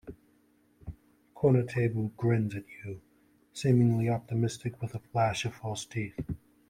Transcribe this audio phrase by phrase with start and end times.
[1.35, 3.01] Corner Table grins at you,
[3.53, 6.19] seemingly optimistic, with a flash of false teeth.